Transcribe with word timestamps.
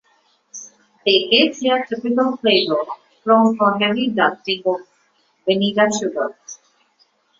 They 1.05 1.27
get 1.29 1.57
their 1.61 1.85
typical 1.85 2.35
flavour 2.37 2.79
from 3.23 3.55
a 3.59 3.77
heavy 3.77 4.09
dusting 4.09 4.63
of 4.65 4.77
vanilla 5.47 5.89
sugar. 5.91 6.35